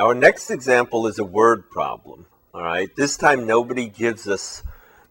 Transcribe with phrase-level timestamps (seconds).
[0.00, 2.24] Our next example is a word problem.
[2.54, 2.88] All right.
[2.96, 4.62] This time nobody gives us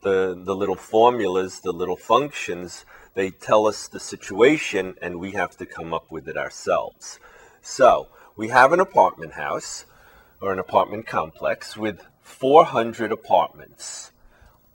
[0.00, 2.84] the, the little formulas, the little functions.
[3.14, 7.20] They tell us the situation and we have to come up with it ourselves.
[7.60, 9.84] So we have an apartment house
[10.40, 14.10] or an apartment complex with 400 apartments.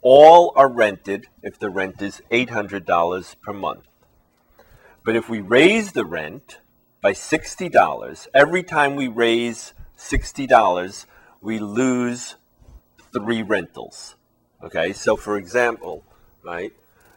[0.00, 3.84] All are rented if the rent is $800 per month.
[5.04, 6.60] But if we raise the rent
[7.02, 11.06] by $60, every time we raise $60,
[11.40, 12.36] we lose
[13.12, 14.14] three rentals.
[14.62, 16.04] Okay, so for example,
[16.42, 16.72] right,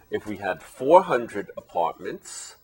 [0.10, 2.56] if we had 400 apartments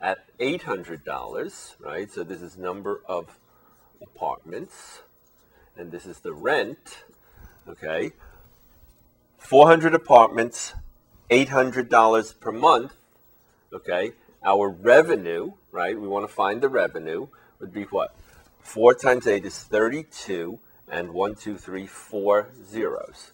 [0.00, 3.38] at $800, right, so this is number of
[4.02, 5.02] apartments,
[5.76, 7.04] and this is the rent,
[7.68, 8.12] okay,
[9.38, 10.74] 400 apartments,
[11.30, 12.92] $800 per month,
[13.72, 14.12] okay,
[14.44, 18.14] our revenue, right, we want to find the revenue, would be what?
[18.62, 20.58] 4 times 8 is 32,
[20.92, 23.32] and one, two, three, four zeros.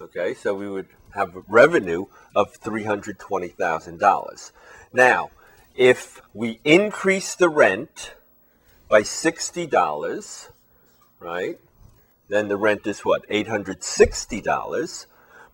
[0.00, 4.52] Okay, so we would have revenue of $320,000.
[4.92, 5.30] Now,
[5.74, 8.14] if we increase the rent
[8.88, 10.48] by $60,
[11.20, 11.58] right,
[12.28, 13.28] then the rent is what?
[13.28, 15.06] $860.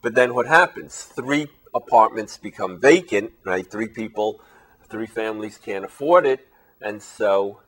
[0.02, 1.02] But then what happens?
[1.02, 3.68] Three apartments become vacant, right?
[3.68, 4.41] Three people,
[4.89, 6.46] three families can't afford it.
[6.80, 7.61] And so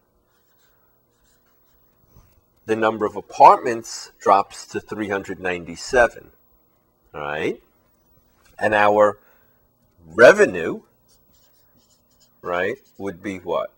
[2.66, 6.30] the number of apartments drops to 397.
[7.14, 7.62] All right.
[8.58, 9.18] And our
[10.04, 10.82] revenue,
[12.42, 13.72] right, would be what?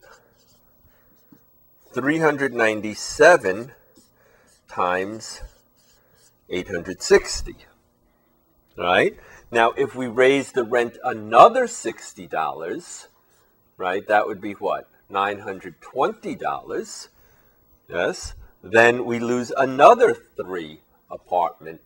[1.93, 3.73] 397
[4.69, 5.43] times
[6.49, 7.57] 860.
[8.79, 9.17] All right.
[9.51, 13.09] Now, if we raise the rent another $60,
[13.77, 14.89] right, that would be what?
[15.11, 17.09] $920.
[17.89, 21.81] Yes then we lose another three apartment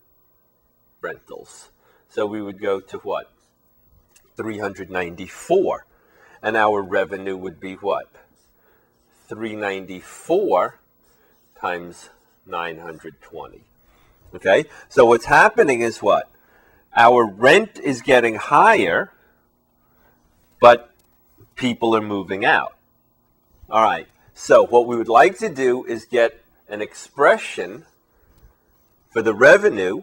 [1.00, 1.68] rentals.
[2.08, 3.30] So we would go to what?
[4.36, 5.86] 394.
[6.42, 8.10] And our revenue would be what?
[9.28, 10.78] 394
[11.60, 12.10] times
[12.46, 13.60] 920.
[14.34, 14.64] Okay?
[14.88, 16.28] So what's happening is what?
[16.94, 19.12] Our rent is getting higher,
[20.60, 20.90] but
[21.54, 22.74] people are moving out.
[23.70, 24.06] All right.
[24.34, 26.41] So what we would like to do is get
[26.72, 27.84] an expression
[29.10, 30.02] for the revenue,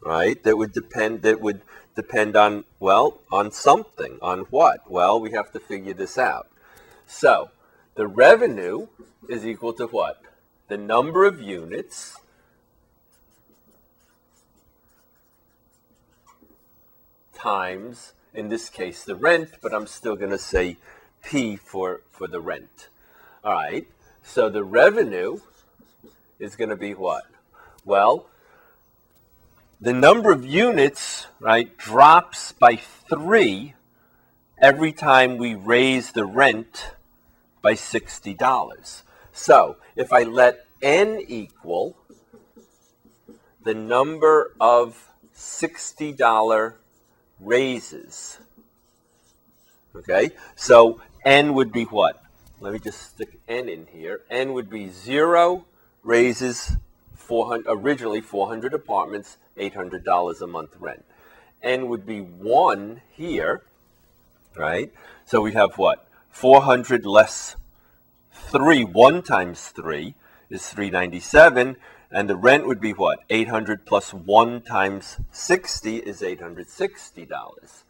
[0.00, 1.60] right, that would depend that would
[1.94, 4.18] depend on well, on something.
[4.22, 4.90] On what?
[4.90, 6.48] Well, we have to figure this out.
[7.06, 7.50] So,
[7.94, 8.86] the revenue
[9.28, 10.22] is equal to what?
[10.68, 12.16] The number of units
[17.34, 20.78] times, in this case, the rent, but I'm still going to say
[21.22, 22.88] P for, for the rent.
[23.44, 23.86] All right,
[24.22, 25.40] so the revenue
[26.38, 27.24] is going to be what?
[27.84, 28.26] Well,
[29.80, 33.74] the number of units, right, drops by three
[34.60, 36.92] every time we raise the rent
[37.62, 39.02] by $60.
[39.32, 41.96] So if I let n equal
[43.62, 46.74] the number of $60
[47.40, 48.38] raises,
[49.94, 52.22] okay, so n would be what?
[52.60, 54.22] Let me just stick n in here.
[54.28, 55.64] n would be 0,
[56.08, 56.76] raises
[57.14, 61.04] 400, originally 400 apartments, $800 a month rent.
[61.62, 63.62] N would be 1 here,
[64.56, 64.90] right?
[65.26, 66.08] So we have what?
[66.30, 67.56] 400 less
[68.32, 70.14] 3, 1 times 3
[70.48, 71.76] is 397,
[72.10, 73.18] and the rent would be what?
[73.28, 77.82] 800 plus 1 times 60 is $860.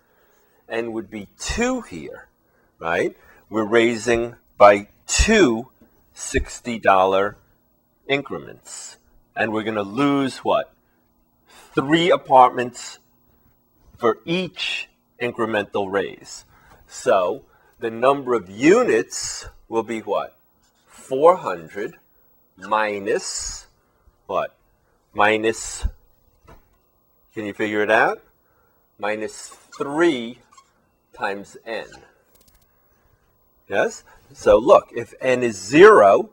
[0.68, 2.26] N would be 2 here,
[2.80, 3.16] right?
[3.48, 5.68] We're raising by two
[6.16, 7.36] $60
[8.08, 8.96] increments.
[9.36, 10.72] And we're going to lose what?
[11.74, 12.98] Three apartments
[13.96, 14.88] for each
[15.20, 16.44] incremental raise.
[16.88, 17.44] So
[17.78, 20.36] the number of units will be what?
[20.86, 21.96] 400
[22.56, 23.66] minus
[24.26, 24.54] what?
[25.14, 25.86] Minus,
[27.34, 28.22] can you figure it out?
[28.98, 30.38] Minus 3
[31.12, 31.86] times n.
[33.68, 34.02] Yes?
[34.32, 36.30] So look, if n is 0,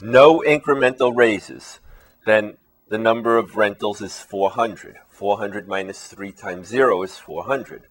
[0.00, 1.80] no incremental raises,
[2.26, 2.56] then
[2.88, 4.96] the number of rentals is 400.
[5.08, 7.84] 400 minus 3 times 0 is 400.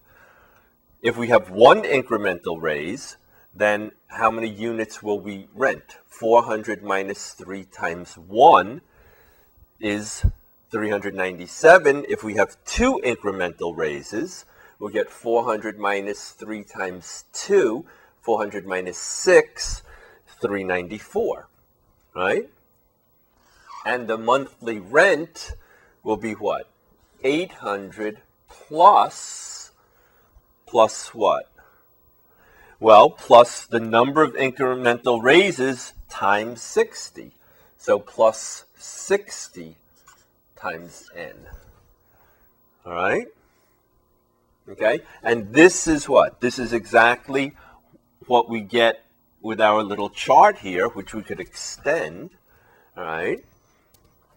[1.02, 3.16] If we have one incremental raise,
[3.54, 5.98] then how many units will we rent?
[6.06, 8.80] 400 minus 3 times 1
[9.80, 10.24] is
[10.70, 12.04] 397.
[12.08, 14.44] If we have two incremental raises,
[14.78, 17.84] we'll get 400 minus 3 times 2,
[18.20, 19.82] 400 minus 6,
[20.40, 21.48] 394
[22.14, 22.48] right?
[23.84, 25.52] And the monthly rent
[26.02, 26.68] will be what?
[27.22, 29.72] 800 plus,
[30.66, 31.50] plus what?
[32.80, 37.32] Well, plus the number of incremental raises times 60.
[37.78, 39.76] So plus 60
[40.56, 41.34] times n.
[42.84, 43.26] All right?
[44.68, 45.00] Okay?
[45.22, 46.40] And this is what?
[46.40, 47.52] This is exactly
[48.26, 49.03] what we get
[49.44, 52.30] with our little chart here, which we could extend.
[52.96, 53.44] Right?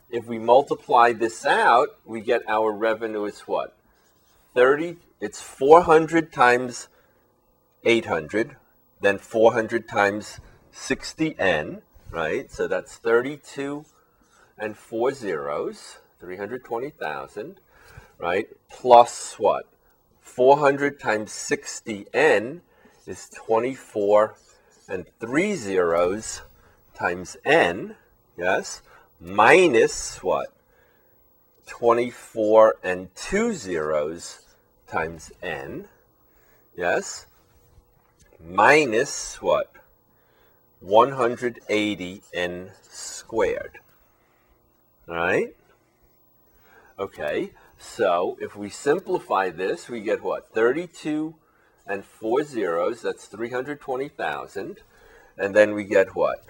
[0.09, 3.75] If we multiply this out, we get our revenue is what?
[4.53, 6.89] 30, it's 400 times
[7.85, 8.57] 800,
[8.99, 10.39] then 400 times
[10.73, 11.81] 60n,
[12.11, 12.51] right?
[12.51, 13.85] So that's 32
[14.57, 17.59] and four zeros, 320,000,
[18.17, 18.47] right?
[18.69, 19.67] Plus what?
[20.19, 22.61] 400 times 60n
[23.05, 24.35] is 24
[24.87, 26.41] and three zeros
[26.93, 27.95] times n,
[28.37, 28.81] yes,
[29.19, 30.53] minus what?
[31.67, 34.41] 24 and two zeros
[34.87, 35.87] times n,
[36.75, 37.25] yes,
[38.43, 39.73] minus what?
[40.79, 43.79] 180 n squared.
[45.09, 45.55] All right?
[46.99, 50.53] Okay, so if we simplify this, we get what?
[50.53, 51.35] 32
[51.87, 54.77] and four zeros, that's 320,000.
[55.37, 56.43] And then we get what?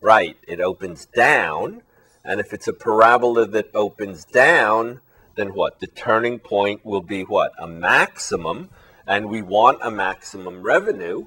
[0.00, 1.82] Right, it opens down.
[2.24, 5.00] And if it's a parabola that opens down,
[5.34, 5.80] then what?
[5.80, 7.52] The turning point will be what?
[7.58, 8.70] A maximum.
[9.06, 11.26] And we want a maximum revenue.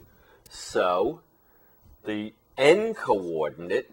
[0.50, 1.22] So
[2.06, 3.92] the n coordinate,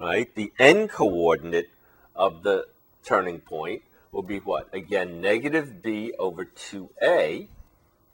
[0.00, 0.34] right?
[0.34, 1.68] The n coordinate
[2.14, 2.66] of the
[3.04, 3.82] turning point
[4.12, 4.72] will be what?
[4.72, 7.48] Again, negative b over 2a,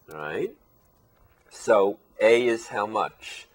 [0.08, 0.50] right?
[1.50, 3.46] So a is how much?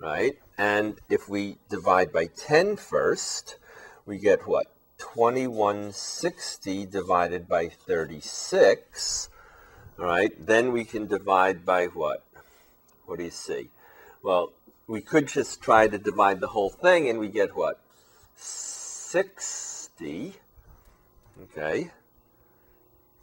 [0.00, 0.36] right?
[0.58, 3.56] And if we divide by 10 first,
[4.04, 4.71] we get what?
[5.02, 9.28] 2160 divided by 36,
[9.98, 10.30] all right?
[10.46, 12.24] Then we can divide by what?
[13.04, 13.70] What do you see?
[14.22, 14.52] Well,
[14.86, 17.80] we could just try to divide the whole thing and we get what?
[18.36, 20.34] 60,
[21.42, 21.90] okay?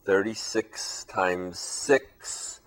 [0.06, 2.60] 36 times 6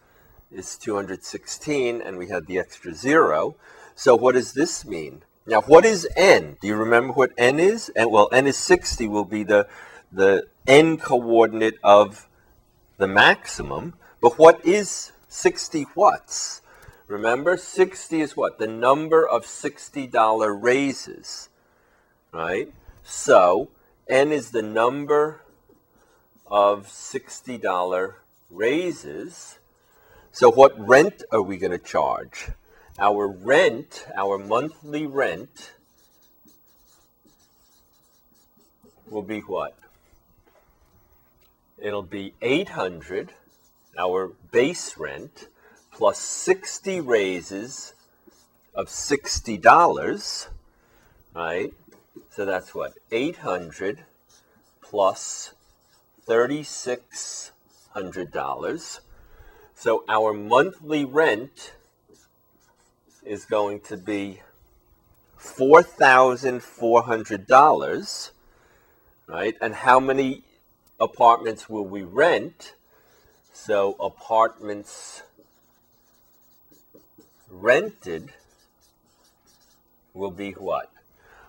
[0.51, 3.57] is 216, and we had the extra zero.
[3.95, 5.23] So what does this mean?
[5.47, 6.57] Now, what is n?
[6.61, 7.91] Do you remember what n is?
[7.97, 9.67] And well, n is 60 will be the
[10.13, 12.29] the n coordinate of
[12.99, 13.95] the maximum.
[14.21, 16.61] But what is 60 what's?
[17.09, 18.59] Remember, 60 is what?
[18.59, 21.51] The number of $60 raises,
[22.33, 22.73] right?
[23.03, 23.69] So,
[24.09, 25.43] n is the number
[26.47, 28.15] of $60
[28.51, 29.59] raises.
[30.31, 32.49] So what rent are we going to charge?
[33.03, 35.73] Our rent, our monthly rent,
[39.11, 39.77] will be what?
[41.79, 43.33] It'll be 800,
[43.99, 45.49] our base rent,
[45.91, 47.95] plus 60 raises
[48.73, 50.49] of $60,
[51.35, 51.75] right?
[52.31, 52.93] So that's what?
[53.11, 54.05] 800
[54.81, 55.55] plus
[56.29, 59.01] $3,600.
[59.75, 61.73] So our monthly rent
[63.25, 64.41] is going to be
[65.39, 68.31] $4,400,
[69.27, 69.55] right?
[69.61, 70.43] And how many
[71.01, 72.75] apartments will we rent?
[73.53, 75.23] So apartments
[77.51, 78.33] rented
[80.15, 80.91] will be what?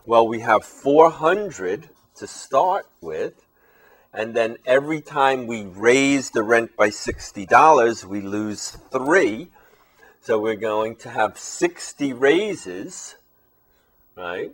[0.05, 3.45] Well, we have 400 to start with,
[4.13, 9.49] and then every time we raise the rent by $60, we lose three.
[10.23, 13.15] So we're going to have 60 raises,
[14.15, 14.53] right?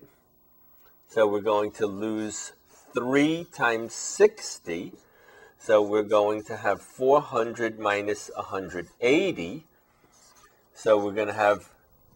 [1.08, 2.54] So we're going to lose
[2.96, 4.94] 3 times 60.
[5.60, 9.64] So we're going to have 400 minus 180.
[10.74, 11.70] So we're going to have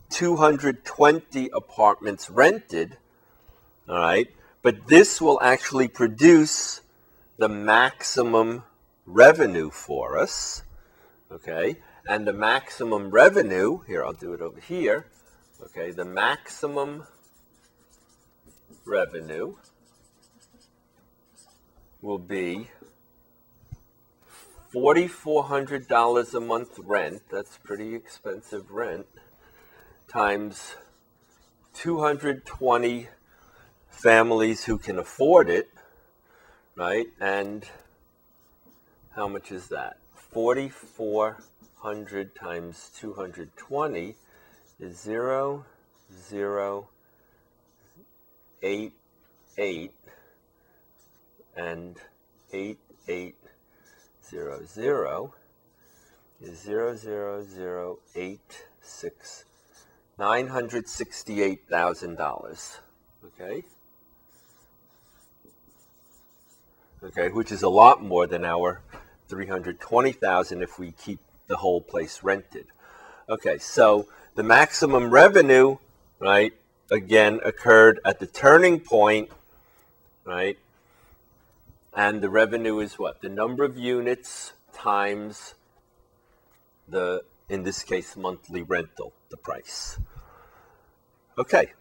[0.09, 2.97] 220 apartments rented,
[3.87, 4.29] all right?
[4.63, 6.81] But this will actually produce
[7.37, 8.63] the maximum
[9.05, 10.63] revenue for us,
[11.31, 11.77] okay?
[12.05, 15.05] And the maximum revenue, here, I'll do it over here.
[15.61, 17.07] Okay, the maximum
[18.85, 19.55] revenue
[22.01, 22.69] will be
[24.73, 27.21] $4,400 a month rent.
[27.31, 29.07] That's pretty expensive rent.
[30.09, 30.75] Times
[31.75, 33.07] 220
[33.89, 35.69] families who can afford it,
[36.75, 37.07] right?
[37.21, 37.65] And
[39.15, 39.97] how much is that?
[40.15, 41.37] 44
[41.83, 44.15] 100 times 220
[44.79, 45.65] is 0,
[46.29, 46.87] 0,
[48.61, 48.93] 8,
[49.57, 49.91] 8,
[51.57, 51.97] and
[52.53, 53.35] 8, 8,
[54.29, 55.33] 0, 0
[56.41, 58.39] is 0, 0, 0, 8,
[58.81, 59.43] 6,
[60.17, 62.77] $968,000.
[63.25, 63.65] Okay?
[67.03, 68.79] Okay, which is a lot more than our
[69.27, 72.67] 320,000 if we keep the whole place rented.
[73.29, 75.77] Okay, so the maximum revenue,
[76.19, 76.53] right,
[76.91, 79.29] again occurred at the turning point,
[80.25, 80.57] right?
[81.95, 83.21] And the revenue is what?
[83.21, 85.53] The number of units times
[86.87, 89.99] the, in this case, monthly rental, the price.
[91.37, 91.73] Okay,